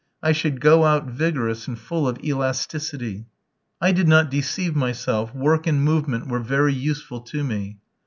[0.23, 3.27] I should go out vigorous and full of elasticity.
[3.79, 7.77] I did not deceive myself, work and movement were very useful to me.